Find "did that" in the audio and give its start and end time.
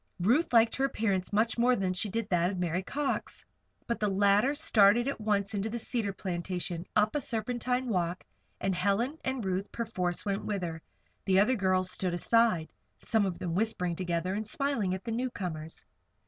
2.09-2.49